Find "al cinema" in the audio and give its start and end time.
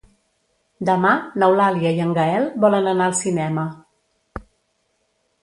3.11-3.69